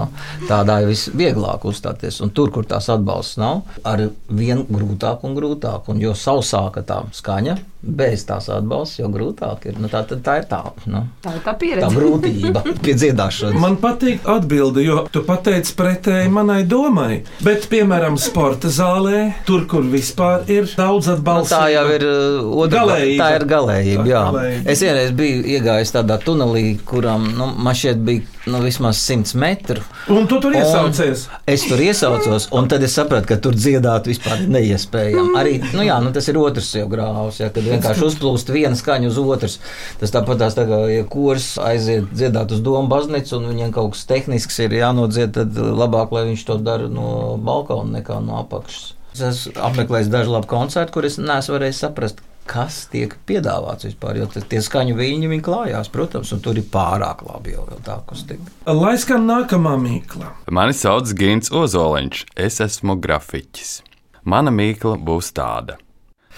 [0.50, 2.22] Tādā ir visvieglāk uzstāties.
[2.24, 5.92] Un tur, kur tās atbalsts nav, ar vien grūtāk un grūtāk.
[5.94, 9.78] Un jo sausāka tā skaņa, bez tās atbalsta, jo grūtāk ir.
[9.84, 11.90] Nu, tā, tad tā ir tā, nu, Tā ir tā tā pieredze.
[11.98, 13.60] grūtība pie dziedāšanas.
[13.60, 17.22] Man patīk atbilde, jo tu pateici pretēji manai domai.
[17.44, 22.54] Bet, piemēram, sporta zālē, tur, kur vispār ir daudz Nu, atbalsta, tā jau ir uh,
[22.64, 23.20] otra Galējība.
[23.24, 24.04] Tā ir galējība.
[24.04, 24.24] Tā Jā.
[24.32, 24.70] galējība.
[24.74, 29.82] Es vienreiz biju iegājis tādā tunelī, kuram nu, man šķiet bija nu, vismaz 100 metru.
[30.12, 31.28] Un tu tur iesaucies?
[31.48, 35.36] Es tur iesaucos, un tad es sapratu, ka tur dziedāt vispār neiespējami.
[35.40, 39.12] Arī nu, jā, nu, tas ir otrs jau grāvs, ja, kad vienkārši uzplūst viena skaņa
[39.12, 39.60] uz otras.
[40.02, 43.96] Tas tāpat tās tā kā ja kurs aiziet dziedāt uz domu baznīcu, un viņiem kaut
[43.96, 48.92] kas tehnisks ir jānodzied, tad labāk, lai viņš to dara no balkona nekā no apakšas.
[49.14, 54.20] Es esmu apmeklējis dažu labu koncertu, kur es neesmu varējis saprast, kas tiek piedāvāts vispār.
[54.22, 57.98] Jo tie skaņu viļņi viņi klājās, protams, un tur ir pārāk labi jau, jau tā
[58.02, 58.54] akustika.
[58.70, 60.32] Lai skan nākamā mīkla.
[60.54, 63.82] Mani sauc Gins Ozoliņš, es esmu grafiķis.
[64.24, 65.80] Mana mīkla būs tāda.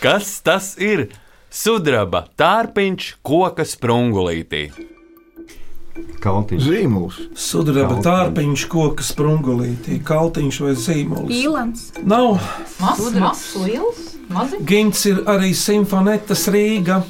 [0.02, 1.08] Kas tas ir?
[1.56, 4.95] Sudraba, tārpiņš, koka sprungulītī.
[6.24, 6.66] Kaltiņš.
[6.66, 7.20] Zīmuls.
[7.40, 11.32] Sudraba tārpiņš, koka sprungulītī, kaltiņš vai zīmols.
[11.32, 11.86] Īlens.
[12.04, 12.42] Nav.
[12.82, 14.02] Mazs, mazs, liels,
[14.34, 14.66] maziņš.
[14.68, 17.02] Gins ir arī simfonetas Rīga.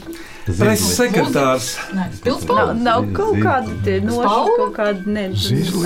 [0.45, 1.71] Preses sekretārs.
[1.95, 2.05] Nē,
[2.45, 4.51] Nav, nav kaut kāda tie Spalva?
[4.59, 5.23] kaut kāda ne.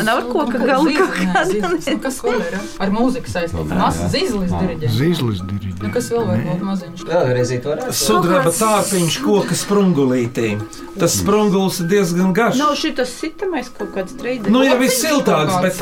[0.03, 1.69] Nav ar koka galu kaut kāda.
[2.03, 2.57] Kas vēl ir?
[2.83, 3.71] Ar mūziku saistīts.
[3.71, 4.97] Mazs zizlis diriģents.
[4.99, 5.79] Zīzlis diriģents.
[5.79, 7.05] Nu, kas vēl var būt maziņš?
[7.07, 7.95] Vēlreiz varētu.
[7.95, 10.49] Sudraba tārpiņš, koka sprungulītī.
[10.99, 12.59] Tas sprungulis ir diezgan garš.
[12.59, 14.51] Nav šitas sitamais kaut kāds treidis.
[14.51, 15.79] Nu, jau ir siltāks, bet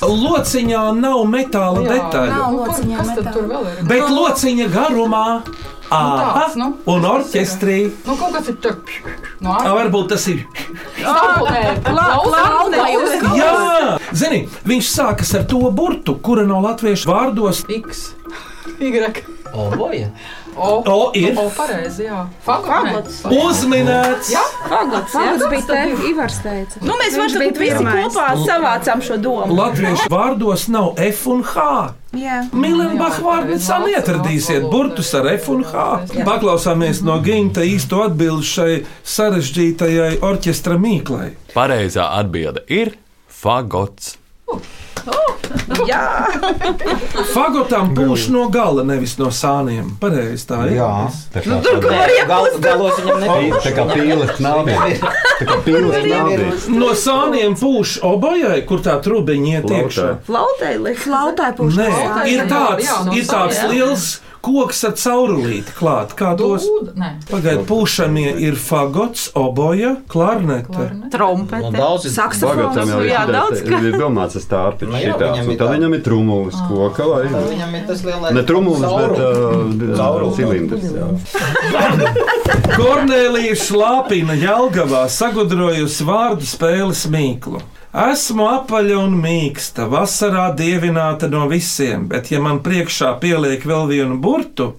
[0.00, 2.32] lociņā nav metāla detaļu.
[2.32, 3.82] Nav lociņā Kas tad tur vēl ir?
[3.90, 5.24] Bet lociņa garumā,
[5.98, 6.70] ātrāk, tāds, nu.
[6.94, 7.78] un orķestrī.
[8.06, 8.78] Nu, kaut kas ir tur.
[9.44, 10.44] No Ā, Varbūt tas ir.
[13.38, 18.10] Jā, zini, viņš sākas ar to burtu, kura no latviešu vārdos X.
[18.80, 19.24] Y.
[19.54, 20.10] Oboja.
[20.56, 21.34] O, O ir.
[21.38, 22.20] O, pareizi, jā.
[22.46, 23.22] Fagots.
[23.26, 24.30] uzminēts.
[24.34, 25.12] Jā, Fagots.
[25.12, 26.80] Fagots bija te, Ivars teica.
[26.84, 29.54] Nu, mēs varam būt visi kopā savācām šo domu.
[29.58, 31.68] Latviešu vārdos nav F un H.
[32.14, 32.40] Jā.
[32.54, 35.86] Mīlēnbach vārdā neatradīsiet burtus ar F un H.
[36.26, 41.32] Paklausāmies no Ginta īsto atbildi šai sarežģītajai orķestra mīklai.
[41.54, 42.94] Pareizā atbilde ir
[43.26, 44.14] fagots.
[45.88, 46.00] Jā,
[47.34, 49.90] Fagotam pūš no gala, nevis no sāniem.
[50.00, 50.74] Pareizi tā ir.
[50.78, 50.88] Jā.
[51.34, 52.28] Tā Nu, kā tur tāda- var iepūst.
[52.28, 53.60] Gal, galos viņam nebija.
[53.64, 54.76] Tā kā pīles nāvē.
[55.40, 56.50] Tā kā pīles nāvē.
[56.80, 60.08] No sāniem pūš obojai, kur tā trubiņa iet iekšā.
[60.28, 60.74] Flautai.
[61.04, 61.80] Flautai pūš.
[61.80, 61.90] Nē,
[62.28, 64.06] ir jā, tāds, jā, ir tāds liels
[64.44, 66.12] koks ar caurulīti klāt.
[66.18, 66.66] Kā tos
[67.30, 70.90] pagaidu pūšamie ir fagots, oboja, klarnete.
[71.14, 71.64] Trompete.
[71.70, 73.78] Un daudz ir- Fagotam jau ir Jā, daudz kā.
[73.88, 75.72] ir domāts tas tārpiņš Nu jā, šitāds, viņam un tad tā.
[75.78, 80.32] viņam ir trumulis koka vai Viņam ir tas lielais Ne trumulis, bet Caurulis.
[80.32, 80.84] uh, cilindrs.
[80.92, 81.06] jā.
[82.76, 87.60] Kornelija Šlāpina Jelgavā sagudrojusi vārdu spēles mīklu.
[87.94, 94.16] Esmu apaļa un mīksta, vasarā dievināta no visiem, bet, ja man priekšā pieliek vēl vienu
[94.18, 94.72] burtu,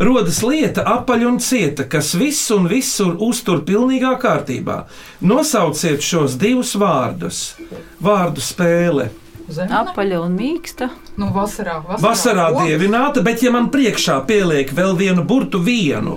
[0.00, 4.78] rodas lieta apaļa un cieta, kas visu un visur uztur pilnīgā kārtībā.
[5.20, 7.42] Nosauciet šos divus vārdus.
[8.00, 9.10] Vārdu spēle.
[9.52, 10.88] Apaļa un mīksta.
[11.20, 16.16] Nu, vasarā, vasarā, Vasarā dievināta, bet, ja man priekšā pieliek vēl vienu burtu, vienu,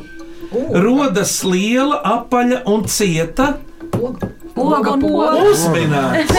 [0.79, 3.57] rodas liela, apaļa un cieta.
[3.99, 5.33] Oga un poga.
[5.51, 6.35] Uzminēts!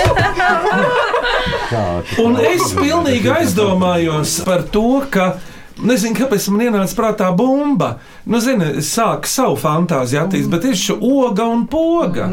[2.23, 5.37] Un es pilnīgi aizdomājos par to, ka.
[5.77, 7.99] Nezinu, kāpēc man ienāca prātā bumba.
[8.25, 12.31] Nu, zini, es sāku savu fantāziju attīstīt, bet ir šī oga un poga.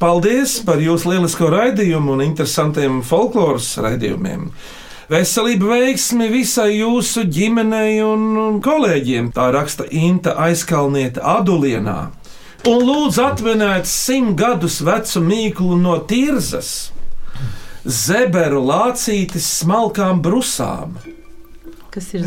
[0.00, 4.48] Paldies par jūsu lielisko raidījumu un interesantiem folkloras raidījumiem.
[5.08, 9.34] Veselība, veiksmi visai jūsu ģimenei un un kolēģiem.
[9.36, 11.98] Tā raksta Inta aizkalnieta Adulienā.
[12.66, 16.90] Un lūdzu atminēt simt gadus vecu mīklu no tirzas.
[17.86, 20.98] Zeberu lācītis smalkām brusām.
[21.88, 22.26] Kas ir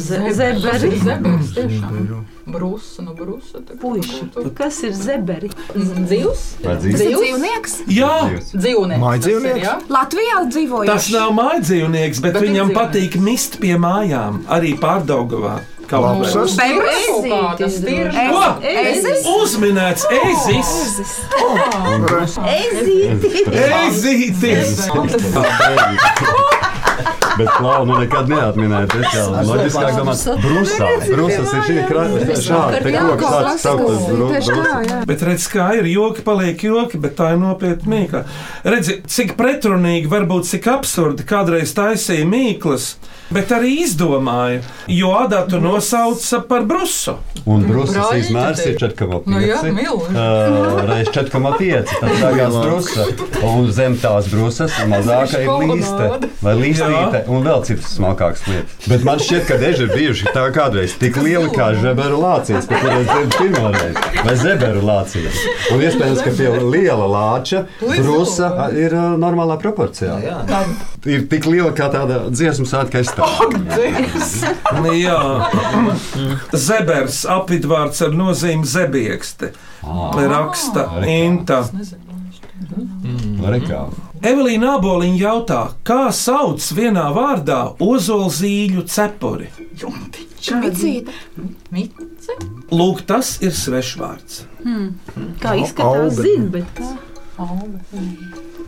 [1.54, 2.24] tiešām.
[2.52, 4.50] Brusa, no kur.
[4.58, 5.52] Kas ir zeberi?
[5.76, 6.46] Dzīvs?
[6.66, 7.76] Dzīvnieks.
[7.94, 8.16] Jā,
[8.56, 9.86] Dzīvnieks.
[9.94, 10.88] Latvijā dzīvoja.
[10.90, 15.60] tas nav mājdzīvnieks, bet, Bet viņam ir patīk mist pie mājām, arī pārdaugavā.
[15.92, 16.56] Lapsas?
[16.58, 17.06] Bebres?
[17.08, 18.08] Kaut kā tas ir.
[18.72, 19.26] Ezis?
[19.28, 20.72] Uzminēts ezis!
[23.52, 24.88] Ezītis!
[27.38, 28.92] Bet klau, nu nekad neatminēt.
[29.00, 30.88] Es jau loģiskāk domāju, brusā.
[31.08, 32.08] Brusas ir šī krā-
[32.44, 34.98] šāda te koks sāk saukt par bru- brusu.
[35.08, 38.24] Bet redz, kā ir joki, paliek joki, bet tā ir nopietna mīkla.
[38.68, 42.92] Redzi, cik pretrunīgi, varbūt cik absurdi kādreiz taisīja mīklas,
[43.34, 47.16] bet arī izdomāja, jo adatu nosauca par brusu.
[47.50, 49.26] Un brusas izmērs ir te- 4,5.
[49.32, 49.58] Nu jā.
[49.62, 51.88] Uh, Reiz 4,5.
[52.00, 53.06] Tad sākās brusa.
[53.48, 56.10] Un zem tās brusas mazāka ir līste
[56.44, 58.88] vai līstīte un vēl citas smalkākas lietas.
[58.92, 62.86] Bet man šķiet, ka eži ir bijuši tā kādreiz tik lieli kā žeberu lācīs, pat
[62.86, 65.42] ir pirmo reizi, vai zeberu lācīs.
[65.74, 70.20] Un iespējams, ka pie liela lāča brusa a, ir normālā proporcijā.
[71.10, 74.94] Ir tik liela kā tāda dziesmu svētka aizstāvja.
[74.98, 75.20] Jā,
[76.54, 79.52] zebers apvidvārds ar nozīmi zebiekste.
[79.82, 81.64] Raksta Inta.
[83.42, 83.86] Rekā.
[84.22, 89.48] Evelīna Aboliņa jautā, kā sauc vienā vārdā ozolzīļu cepuri?
[92.72, 94.44] Lūk, tas ir svešvārds.
[94.62, 94.94] Hmm.
[95.42, 96.94] Kā izskatās, zinu, bet kā.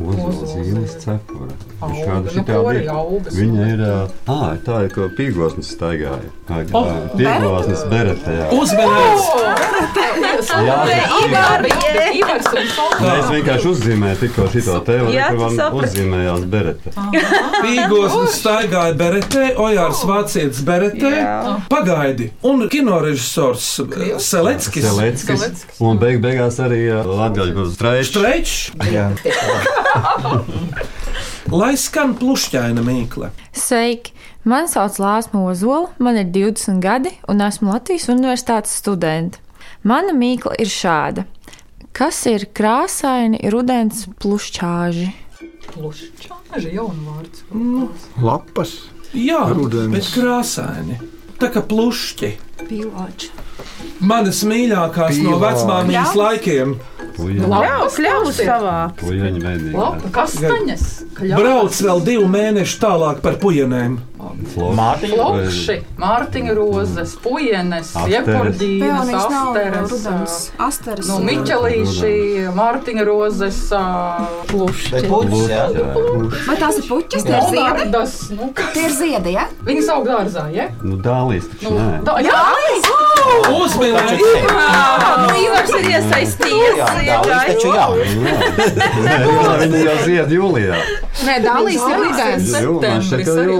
[0.02, 1.54] Ozols īles cepura.
[1.84, 2.96] Šāda šitā bija.
[3.34, 3.84] Viņa ir,
[4.32, 6.32] ā, tā ir, ko pīgosnis staigāja.
[6.76, 8.48] Oh, Pīgosnis beretē, jā.
[8.58, 9.28] Uzmanīgs!
[10.64, 10.78] Jā,
[12.14, 12.68] Ivars un
[13.04, 14.76] Nē, es vienkārši uzzīmēju tikko šito
[15.14, 16.94] Jā, ka man uzzīmējās berete.
[17.64, 21.14] Pīgosnis staigāja beretē, Ojārs vācietis beretē.
[21.72, 23.70] Pagaidi, un kinorežisors
[24.24, 24.88] Seleckis.
[24.88, 25.66] Seleckis.
[25.84, 28.14] Un beig beigās arī Latgaļu streičs.
[28.14, 28.58] Strečs.
[31.60, 33.30] Lai skan plušķaina mīkla.
[33.54, 34.14] Sveiki!
[34.44, 39.40] Mani sauc Lāsma Ozola, man ir 20 gadi un esmu Latvijas Universitātes studente.
[39.88, 41.24] Mana mīkla ir šāda.
[41.96, 45.08] Kas ir krāsaini rudens plušķāži?
[45.70, 47.44] Plušķāži, jaunu vārds.
[48.24, 48.74] Lapas.
[49.14, 49.94] Jā, Rudens.
[49.94, 50.98] bet krāsaini.
[51.40, 52.32] Tā kā plušķi.
[52.66, 53.30] Pīlāči.
[54.04, 55.44] Manas mīļākās no Pīlāči.
[55.46, 56.20] vecmāmiņas Kļavs?
[56.20, 56.76] laikiem.
[57.18, 58.78] Ļaus, ļaus savā.
[59.02, 59.74] Veidīgi.
[59.76, 60.86] Lapa, kastaņas.
[61.22, 64.00] Brauc vēl divu mēnešu tālāk par pujenēm.
[64.54, 69.92] Flokši, Mārtiņa rozes, pujenes, iepurdīnas, asteres.
[70.68, 71.06] Asteres.
[71.10, 72.14] Nu, Miķelīši,
[72.58, 73.84] Mārtiņa rozes, jā.
[76.48, 77.24] Vai tās ir puķis?
[77.28, 77.84] Tie ir ziedi.
[78.38, 78.46] Nu?
[78.74, 79.46] Tie ir ziedi, ja?
[79.68, 80.66] Viņas aug dārzā, ja?
[80.84, 81.84] Nu, dālīs taču Nu, nē.
[82.08, 82.40] tā, jā,
[83.54, 84.32] Uzmanīgi!
[85.24, 86.78] Nu, Ivars ir iesaistījies.
[89.64, 90.76] Viņa jau zied jūlijā.
[91.24, 92.28] Nē, Dālijas ir jūlijā.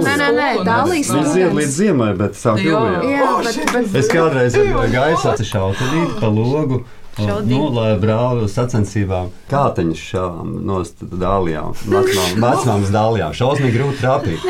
[0.04, 3.00] Nē, nē, nē, Viņa zied līdz ziemai, bet sāk jūlijā.
[3.12, 3.30] Jā,
[3.72, 4.58] bet Es kādreiz
[4.92, 6.84] gaisu atšautīju pa logu.
[7.14, 13.30] Un, Nu, lai braucu uz sacensībām, kā teņas šāvām no dālijām, vecmāmas dālijām.
[13.38, 14.42] Šausmīgi grūti trāpīt.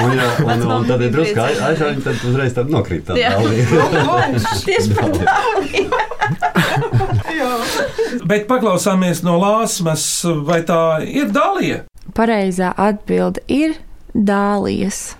[0.00, 3.34] Un, ja, un, un tad ir drusku aizsāņi, tad uzreiz tad nokrīt tā Jā.
[3.36, 3.66] dālija.
[4.66, 5.84] Tieši par dāli.
[8.30, 10.04] Bet paklausāmies no lāsmas,
[10.48, 11.82] vai tā ir dalīja?
[12.16, 13.76] Pareizā atbilde ir
[14.16, 15.10] dālijas.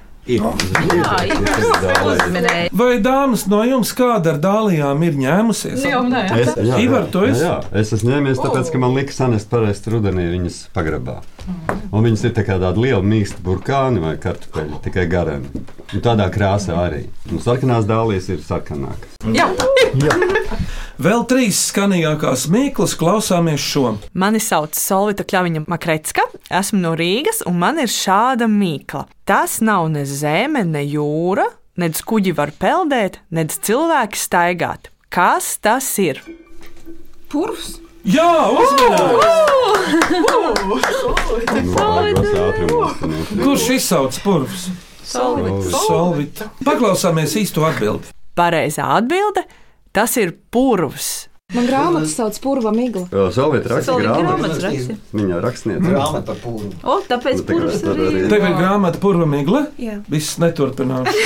[2.72, 5.82] Vai dāmas no jums kāda ar dālijām ir ņēmusies?
[5.82, 7.42] Es, jā, Ivar, tu esi?
[7.42, 11.18] jā, es esmu ņēmies, tāpēc, ka man lika sanest parasti rudenī viņas pagrabā.
[11.90, 15.64] Un viņas ir tā kā tāda liela mīksta burkāni vai kartupeļi, tikai gareni.
[15.92, 17.08] Un tādā krāsā arī.
[17.32, 19.18] Un sarkanās dālijas ir sarkanākas.
[19.34, 19.50] Jā.
[21.02, 23.96] Vēl trīs skanīgākās mīklas klausāmies šo.
[24.16, 29.06] Mani sauc Solvita Kļaviņa Makretska, esmu no Rīgas, un man ir šāda mīkla.
[29.28, 31.46] Tas nav ne zeme, ne jūra,
[31.80, 34.92] nedz kuģi var peldēt, nedz cilvēki staigāt.
[35.12, 36.22] Kas tas ir?
[37.32, 37.78] Purvs.
[38.08, 39.52] Jā, uzmanīgi!
[43.42, 44.70] Kurš izsauc purvs?
[45.06, 45.70] Solvita.
[45.84, 46.48] Solvita.
[46.64, 48.10] Paklausāmies īsto atbildi.
[48.38, 49.44] Pareizā atbilde-
[49.92, 51.28] tas ir purvs.
[51.54, 53.06] man grāmata sauc Purva Migla.
[53.32, 54.62] Solvita raksta Solvita grāmatas.
[54.64, 54.94] raksta.
[55.12, 55.82] Viņa rakstniece.
[55.84, 56.70] Grāmata par pūli.
[56.82, 58.06] O, tāpēc Nu, purvs arī.
[58.08, 59.66] arī- Tev ir grāmata purva migla?
[59.78, 59.98] Jā.
[60.08, 61.08] Viss neturpinās.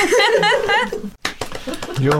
[2.00, 2.12] Jo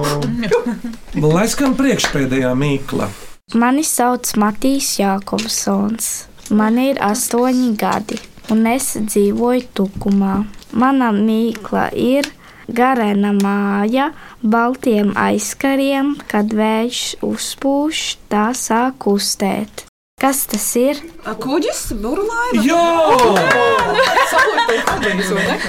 [1.20, 3.08] Lai skan priekšpēdējā mīkla.
[3.54, 6.26] Mani sauc Matīs Jākopsons.
[6.50, 8.18] Man ir astoņi gadi,
[8.50, 10.46] un es dzīvoju Tukumā.
[10.72, 12.28] Mana mīkla ir
[12.68, 14.10] garena māja,
[14.42, 19.86] baltiem aizkariem, kad vējš uzpūš, tā sāk kustēt.
[20.16, 20.96] Kas tas ir?
[21.42, 22.62] Kuģis, burlaiva.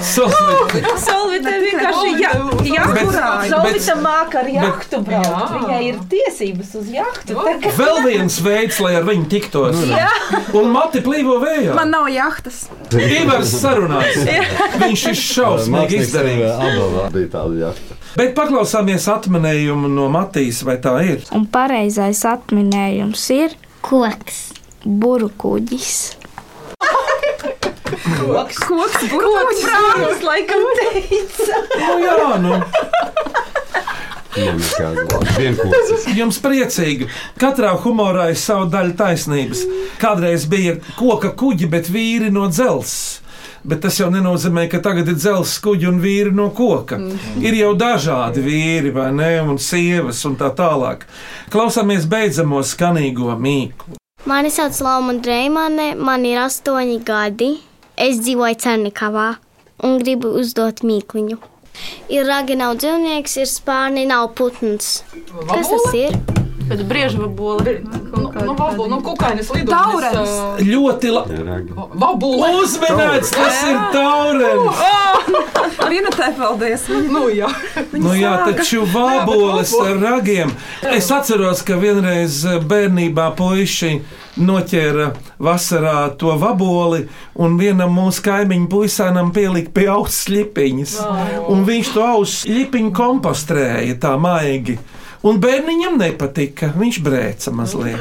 [0.07, 0.93] Solvita.
[1.03, 2.31] Solvita vienkārši jā,
[2.93, 3.11] Bet-
[3.51, 5.27] Solvita bet- māca ar jahtu braukt.
[5.27, 5.49] Jā.
[5.51, 7.35] Viņai ir tiesības uz jahtu.
[7.35, 9.83] tā kā- Vēl viens veids, lai ar viņu tiktos.
[9.83, 10.07] Jā.
[10.55, 11.75] Un mati plīvo vējā.
[11.75, 12.69] Man nav jahtas.
[12.95, 14.15] Ivars sarunās.
[14.79, 16.55] Viņš ir šausmīgi izdarījis.
[16.55, 17.99] Abavā bija tāda jahta.
[18.15, 21.19] Bet paklausāmies atminējumu no Matīs, vai tā ir?
[21.35, 23.49] Un pareizais atminējums ir
[23.87, 24.39] koks,
[24.83, 25.91] burbuļs.
[28.17, 29.61] Koks, koks, burbuļs.
[29.63, 31.61] Brālis laikam teica.
[31.79, 32.57] Nu, jā, nu.
[36.17, 37.07] Jums priecīgi.
[37.41, 39.63] Katrā humorā ir sava daļa taisnības.
[40.01, 43.23] Kādreiz bija koka kuģi, bet vīri no dzelzs.
[43.67, 47.01] Bet tas jau nenozīmē, ka tagad ir dzelzs kuģi un vīri no koka.
[47.43, 51.03] Ir jau dažādi vīri, vai ne, un sievas un tā tālāk.
[51.51, 53.99] Klausāmies beidzamo skanīgo mīklu.
[54.27, 57.51] Mani sauc Lauma Dreimane, man ir astoņi gadi.
[57.97, 59.27] Es dzīvoju Cernikavā
[59.83, 61.37] un gribu uzdot mīkliņu.
[62.11, 65.01] Ir ragi, nav dzīvnieks, ir spārni, nav putns.
[65.51, 66.15] Kas tas ir?
[66.67, 67.81] Bet brieža vaboli.
[68.11, 69.71] Nu, nu, vaboli, nu, kukainis lido.
[69.71, 70.63] Taurens.
[70.63, 71.39] Ļoti labi.
[71.99, 72.51] Vaboli.
[72.61, 74.83] Uzmanīts, tas ir taurens!
[75.87, 76.85] Linetē, paldies.
[77.11, 77.49] Nu, jā.
[77.95, 80.53] Nu, jā, taču vāboles ar ragiem.
[80.87, 83.93] Es atceros, ka vienreiz bērnībā puiši
[84.37, 85.11] noķēra
[85.43, 87.05] vasarā to vaboli,
[87.39, 90.97] un vienam mūsu kaimiņu puisēnam pielika pie auss ļipiņas.
[91.51, 94.77] Un viņš to auss ļipiņu kompostrēja tā maigi.
[95.27, 96.69] Un bērniņam nepatika.
[96.77, 97.99] Viņš brēca mazliet.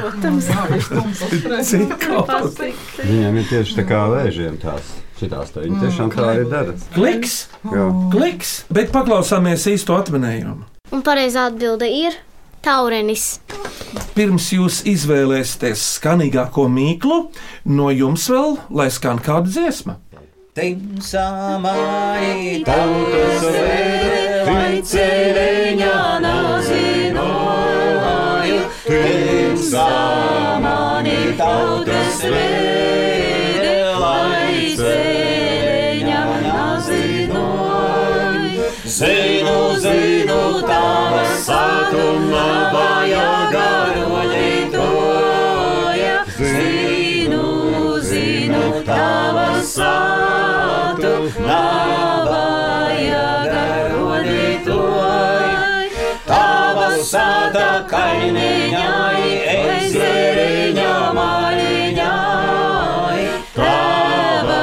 [1.67, 2.77] Cik kompostrēja?
[3.09, 4.93] Viņam ir tieši tā kā vēžiem tās.
[5.17, 6.75] Šitās tā viņi tiešām tā arī dara.
[6.93, 7.37] Kliks!
[7.65, 7.87] Jā.
[8.13, 8.51] Kliks!
[8.69, 10.67] Bet paklausāmies īsto atminējumu.
[10.93, 12.19] Un pareizā atbilde ir
[12.61, 13.39] taurenis.
[14.13, 17.17] Pirms jūs izvēlēsieties skanīgāko mīklu,
[17.73, 19.97] no jums vēl lai skan kāda dziesma.
[21.05, 25.97] Samai tautas vēde, lai ceļiņā
[27.27, 28.61] nazinoju.
[28.85, 37.65] Tim samani tautas vēde, lai ceļiņā nazinoju.
[38.97, 44.65] Zinu, zinu, tava satuma vajag garoņitoja.
[46.37, 46.97] Zinu,
[57.07, 63.21] Tava sata kainiņai, ezeriņā maļiņai.
[63.55, 64.57] Tava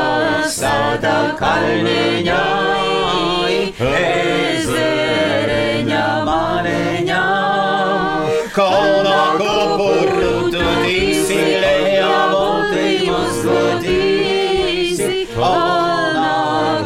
[0.56, 3.54] sata kainiņai,
[3.92, 8.28] ezeriņā maļiņai.
[8.58, 12.92] kalnā kopuru tu tīsi, lejā bolti
[13.22, 15.08] uzgodīsi.
[15.32, 16.36] Kalnā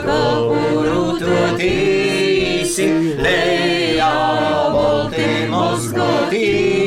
[0.06, 1.02] kopuru
[5.58, 6.78] uzgodīsi.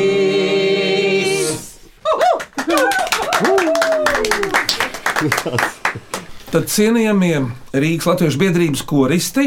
[6.51, 7.35] Tad cienījamie
[7.71, 9.45] Rīgas Latvijas biedrības koristi,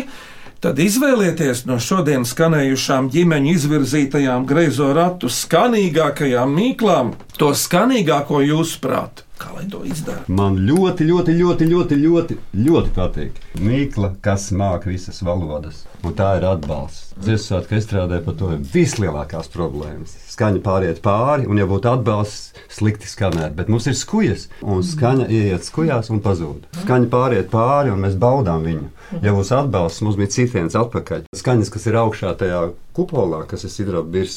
[0.65, 9.25] tad izvēlieties no šodienas skanējušām ģimeņu izvirzītajām greizo ratu skanīgākajām mīklām to skanīgāko jūsuprāt.
[9.37, 10.23] Kā lai to izdara?
[10.33, 13.43] Man ļoti, ļoti, ļoti, ļoti, ļoti, ļoti patīk.
[13.61, 17.15] Mīkla, kas māca visas valodas, un tā ir atbalsts.
[17.25, 20.17] Ziemassvētku izstrādē par to ir vislielākās problēmas.
[20.35, 25.29] Skaņa pāriet pāri, un, ja būtu atbalsts, slikti skanēt, bet mums ir skujas, un skaņa
[25.31, 26.67] ieiet skujās un pazūd.
[26.83, 28.89] Skaņa pāriet pāri, un mēs baudām viņu.
[29.23, 31.29] Ja būs atbalsts, mums bija citiens atpakaļ.
[31.39, 34.35] Skaņas, kas ir augšā tajā kupolā, kas ir sidrabs,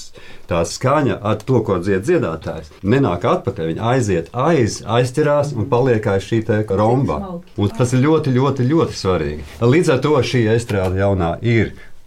[0.49, 3.71] tā skaņa ar to, ko dzied dziedātājs, nenāk atpakaļ.
[3.71, 6.43] Viņa aiziet aiz, aizķerās un paliek aiz šī
[6.77, 7.19] romba.
[7.57, 9.47] Un tas ir ļoti, ļoti, ļoti svarīgi.
[9.61, 11.56] Līdz ar to šī estrāde jaunā ir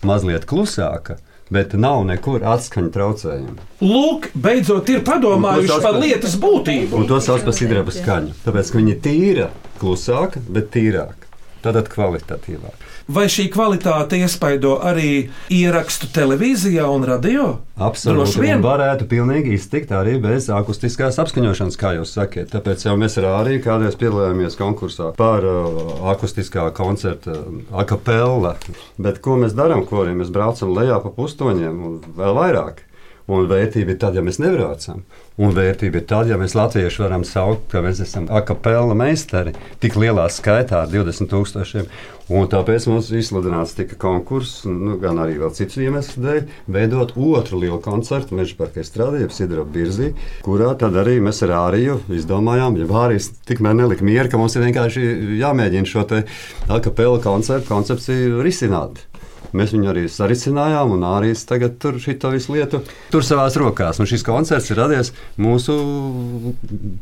[0.06, 1.18] mazliet klusāka.
[1.50, 3.56] Bet nav nekur atskaņu traucējumu.
[3.82, 7.00] Lūk, beidzot ir padomājuši par lietas būtību.
[7.00, 8.36] Un to sauc par sidraba skaņu.
[8.44, 9.48] Tāpēc, ka viņa ir tīra,
[9.80, 11.26] klusāka, bet tīrāka.
[11.64, 12.89] Tātad kvalitatīvāka.
[13.10, 17.46] Vai šī kvalitāte iespaido arī ierakstu televīzijā un radio?
[17.80, 18.44] Absolūti.
[18.54, 22.52] Un varētu pilnīgi iztikt arī bez akustiskās apskaņošanas, kā jūs sakiet.
[22.52, 25.80] Tāpēc jau mēs ar arī kādreiz piedalījāmies konkursā par uh,
[26.12, 28.54] akustiskā koncerta uh, akapella.
[29.00, 32.84] Bet ko mēs darām, arī mēs braucam lejā pa pustoņiem un vēl vairāk.
[33.30, 35.04] Un vērtība ir tad, ja mēs nebraucam.
[35.40, 39.52] Un vērtība ir tad, ja mēs latvieši varam saukt, ka mēs esam akapela meistari
[39.82, 41.86] tik lielā skaitā, ar 20 tūkstošiem.
[42.30, 47.58] Un tāpēc mums izsludināts tika konkurss, nu, gan arī vēl citu iemeslu dēļ, veidot otru
[47.62, 50.12] lielu koncertu Meža parka strādājot Sidra Birzī,
[50.46, 54.66] kurā tad arī mēs ar Āriju izdomājām, ja Vārijas tikmēr nelika mieru, ka mums ir
[54.66, 55.06] vienkārši
[55.42, 56.24] jāmēģina šo te
[56.70, 59.09] akapela koncertu koncepciju risināt.
[59.56, 63.98] Mēs viņu arī sarisinājām, un arī tagad tur šito visu lietu tur savās rokās.
[63.98, 65.74] Un šis koncerts ir radies mūsu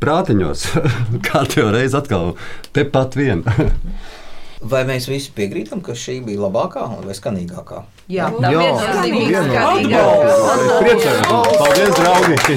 [0.00, 0.68] prātiņos.
[1.28, 2.34] Katru reizi atkal
[2.76, 3.44] tepat vien.
[4.58, 7.84] Vai mēs visi piekrītam, ka šī bija labākā vai skanīgākā?
[8.10, 8.50] Jā, tā
[11.60, 12.56] Paldies, draugi!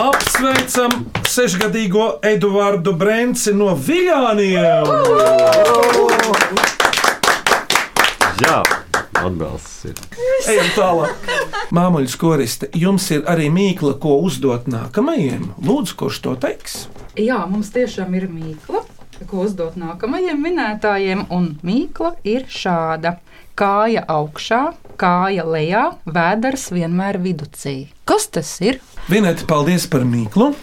[0.00, 4.88] Apsveicam sešgadīgo Eduardu Brenci no Viļāniem!
[8.42, 8.62] Jā,
[9.20, 9.98] atbalsts ir.
[10.50, 11.28] Ejam tālāk.
[11.74, 15.52] Māmuļas koriste, jums ir arī mīkla, ko uzdot nākamajiem.
[15.62, 16.88] Lūdzu, kurš to teiks?
[17.14, 18.82] Jā, mums tiešām ir mīkla,
[19.30, 23.20] ko uzdot nākamajiem minētājiem, un mīkla ir šāda.
[23.54, 24.64] Kāja augšā,
[24.98, 27.76] kāja lejā, vēders vienmēr viducī.
[28.02, 28.82] Kas tas ir?
[29.06, 30.56] Vinēt, paldies par mīklu!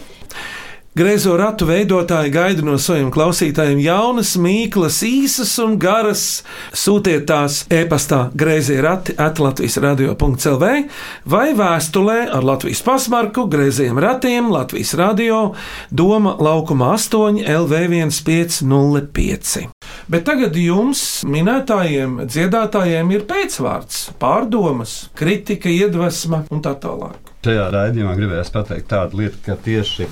[0.92, 6.44] Greizo ratu veidotāji gaida no saviem klausītājiem jaunas, mīklas, īsas un garas.
[6.76, 10.84] Sūtiet tās e-pastā grazē rati atlatvijas radio.clv
[11.32, 15.56] vai vēstulē ar Latvijas pasmarku, greiziem ratiem, Latvijas radio,
[15.88, 19.72] Doma laukuma 8 LV1505.
[20.12, 27.31] Bet tagad jums, minētājiem, dziedātājiem, ir pēcvārds, pārdomas, kritika, iedvesma un tā tālāk.
[27.42, 30.04] Šajā raidījumā gribējās pateikt tādu lietu, ka tieši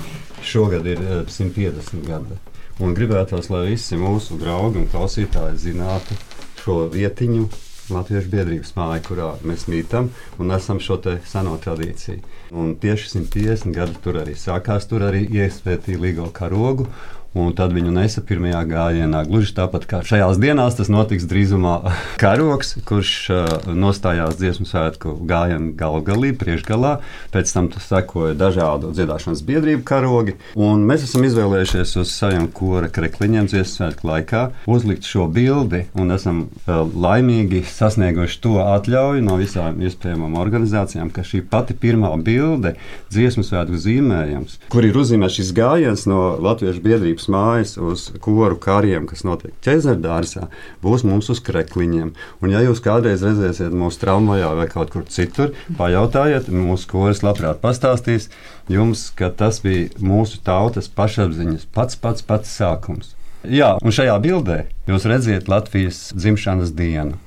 [0.43, 2.35] šogad ir eh, 150 gadi.
[2.83, 6.17] Un gribētos, lai visi mūsu draugi un klausītāji zinātu
[6.59, 7.45] šo vietiņu,
[7.91, 10.09] Latviešu biedrības māju, kurā mēs mītam
[10.39, 12.19] un esam šo seno tradīciju.
[12.51, 16.87] Un tieši 150 gadi tur arī sākās, tur arī iespētīja līgo karogu.
[17.31, 19.21] Un tad viņu nesa pirmajā gājienā.
[19.23, 21.77] Gluži tāpat kā šajās dienās tas notiks drīzumā
[22.21, 26.97] karoks, kurš uh, nostājās dziesmu svētku gājienā galvgalī, priekšgalā.
[27.31, 30.35] Pēc tam sekoja dažādu dziedāšanas biedrību karogi.
[30.59, 36.11] Un mēs esam izvēlējušies uz saviem kora krekliņiem dziesmu svētku laikā uzlikt šo bildi un
[36.11, 42.75] esam uh, laimīgi sasnieguši to atļauju no visām iespējamām organizācijām, ka šī pati pirmā bilde,
[43.13, 49.05] dziesmu svētku zīmējums, kur ir uzzīmēts šis gājiens no Latviešu biedrības mājas uz koru kariem,
[49.09, 50.47] kas notiek ķezerdārsā,
[50.83, 52.13] būs mums uz krekliņiem.
[52.41, 57.61] Un ja jūs kādreiz redzēsiet mūsu tramvajā vai kaut kur citur, pajautājiet, mūsu koris labprāt
[57.63, 58.29] pastāstīs
[58.71, 63.15] jums, ka tas bija mūsu tautas pašapziņas pats pats pats sākums.
[63.41, 67.17] Jā, un šajā bildē jūs redzat Latvijas dzimšanas dienu.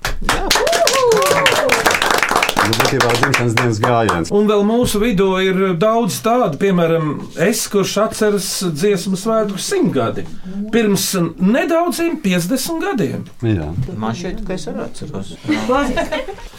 [2.65, 4.31] Nu, būtībā dzimšanas dienas gājiens.
[4.33, 7.11] Un vēl mūsu vidū ir daudz tādu, piemēram,
[7.45, 10.25] es, kurš atceras dziesmu svētku simtgadi.
[10.73, 13.29] Pirms nedaudziem 50 gadiem.
[13.45, 13.69] Jā.
[14.01, 15.35] Man šķiet, ka es arī atceros.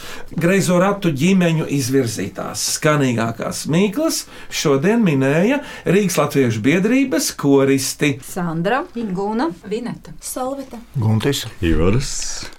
[0.46, 10.16] Greizo ratu ģimeņu izvirzītās skanīgākās mīklas šodien minēja Rīgas Latviešu biedrības koristi Sandra, Ingūna, Vineta,
[10.24, 12.14] Solvita, Guntis, Ivars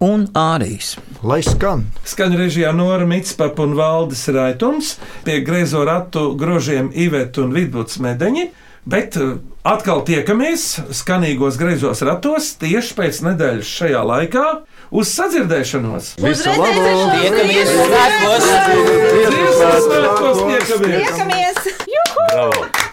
[0.04, 0.94] un Ārijas.
[1.26, 1.86] Lai skan!
[2.06, 8.46] Skaņu režijā Nora Mitspapa un Valdis Raitums, pie greizo ratu grožiem Iveta un Vidvuds Medeņi.
[8.88, 10.64] Bet uh, atkal tiekamies
[10.96, 14.46] skanīgos greizos ratos tieši pēc nedēļas šajā laikā.
[14.88, 16.14] Uz sadzirdēšanos!
[16.24, 16.88] Visu labu!
[17.12, 17.52] Tiekamies!
[17.52, 17.86] Dziesmu
[19.84, 20.42] svētkos!
[20.48, 21.12] Tiekamies!
[21.12, 21.64] Tiekamies!
[22.32, 22.85] Bravo!